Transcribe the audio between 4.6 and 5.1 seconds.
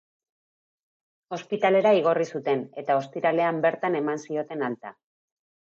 alta.